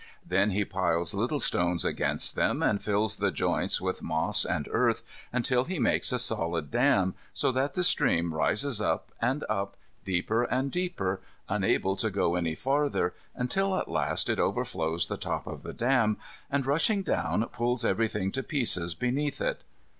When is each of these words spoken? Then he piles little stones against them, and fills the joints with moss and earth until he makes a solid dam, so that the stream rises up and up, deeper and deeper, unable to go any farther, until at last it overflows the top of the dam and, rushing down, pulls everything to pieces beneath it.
Then 0.25 0.49
he 0.49 0.65
piles 0.65 1.13
little 1.13 1.39
stones 1.39 1.85
against 1.85 2.33
them, 2.33 2.63
and 2.63 2.81
fills 2.81 3.17
the 3.17 3.29
joints 3.29 3.79
with 3.79 4.01
moss 4.01 4.45
and 4.45 4.67
earth 4.71 5.03
until 5.31 5.65
he 5.65 5.77
makes 5.77 6.11
a 6.11 6.17
solid 6.17 6.71
dam, 6.71 7.13
so 7.33 7.51
that 7.51 7.75
the 7.75 7.83
stream 7.83 8.33
rises 8.33 8.81
up 8.81 9.11
and 9.21 9.43
up, 9.47 9.77
deeper 10.03 10.45
and 10.45 10.71
deeper, 10.71 11.21
unable 11.47 11.95
to 11.97 12.09
go 12.09 12.33
any 12.33 12.55
farther, 12.55 13.13
until 13.35 13.77
at 13.77 13.87
last 13.91 14.27
it 14.27 14.39
overflows 14.39 15.05
the 15.05 15.17
top 15.17 15.45
of 15.45 15.61
the 15.61 15.71
dam 15.71 16.17
and, 16.49 16.65
rushing 16.65 17.03
down, 17.03 17.45
pulls 17.49 17.85
everything 17.85 18.31
to 18.31 18.41
pieces 18.41 18.95
beneath 18.95 19.39
it. 19.39 19.61